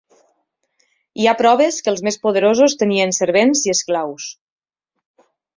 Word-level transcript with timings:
Hi 1.23 1.27
ha 1.27 1.33
proves 1.41 1.77
que 1.87 1.93
els 1.95 2.01
més 2.09 2.17
poderosos 2.25 2.77
tenien 2.81 3.15
servents 3.21 3.65
i 3.69 3.75
esclaus. 3.77 4.31